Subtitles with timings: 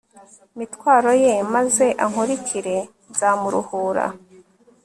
[0.57, 2.77] mitwaro ye, maze ankurikire
[3.09, 4.05] nzamuruhura